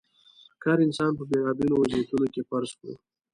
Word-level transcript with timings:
که 0.59 0.65
هر 0.71 0.79
انسان 0.85 1.11
په 1.17 1.23
بېلابېلو 1.29 1.75
وضعیتونو 1.81 2.25
کې 2.33 2.41
فرض 2.49 2.71
کړو. 2.79 2.95